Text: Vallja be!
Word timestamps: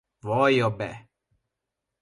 Vallja 0.25 0.69
be! 0.77 0.89